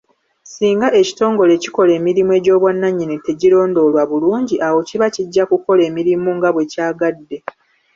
Singa 0.51 0.87
ekitongole 1.01 1.51
ekikola 1.57 1.91
emirimu 1.99 2.31
egy'obwannannyini 2.37 3.15
tekirondoolwa 3.27 4.03
bulungi, 4.11 4.55
awo 4.67 4.79
kiba 4.87 5.07
kijja 5.15 5.43
kukola 5.51 5.81
emirimu 5.89 6.29
nga 6.37 6.49
bwe 6.51 6.63
kyagadde. 6.71 7.37